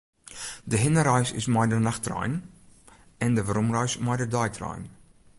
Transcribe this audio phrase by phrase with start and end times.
[0.71, 2.33] De hinnereis is mei de nachttrein
[3.25, 4.83] en de weromreis mei de deitrein.